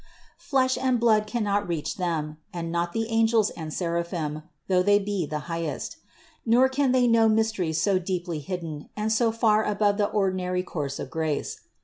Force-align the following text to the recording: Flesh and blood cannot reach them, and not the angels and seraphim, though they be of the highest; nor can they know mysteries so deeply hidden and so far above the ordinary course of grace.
Flesh 0.39 0.79
and 0.79 0.99
blood 0.99 1.27
cannot 1.27 1.67
reach 1.67 1.97
them, 1.97 2.37
and 2.51 2.71
not 2.71 2.91
the 2.91 3.07
angels 3.09 3.51
and 3.51 3.71
seraphim, 3.71 4.41
though 4.67 4.81
they 4.81 4.97
be 4.97 5.25
of 5.25 5.29
the 5.29 5.39
highest; 5.41 5.97
nor 6.43 6.67
can 6.67 6.91
they 6.91 7.05
know 7.05 7.29
mysteries 7.29 7.79
so 7.79 7.99
deeply 7.99 8.39
hidden 8.39 8.89
and 8.97 9.11
so 9.13 9.31
far 9.31 9.63
above 9.63 9.97
the 9.97 10.09
ordinary 10.09 10.63
course 10.63 10.97
of 10.97 11.11
grace. 11.11 11.59